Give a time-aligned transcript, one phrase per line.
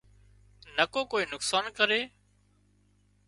[0.77, 2.01] نڪو ڪوئي نقصان ڪري